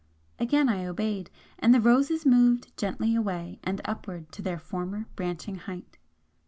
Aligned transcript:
Again 0.39 0.67
I 0.67 0.87
obeyed, 0.87 1.29
and 1.59 1.75
the 1.75 1.79
roses 1.79 2.25
moved 2.25 2.75
gently 2.75 3.13
away 3.15 3.59
and 3.63 3.81
upward 3.85 4.31
to 4.31 4.41
their 4.41 4.57
former 4.57 5.05
branching 5.15 5.57
height. 5.57 5.99